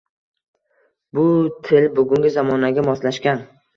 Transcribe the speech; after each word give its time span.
bu 1.19 1.25
til 1.67 1.87
bugungi 1.99 2.33
zamonaga 2.39 2.87
moslashgan 2.89 3.45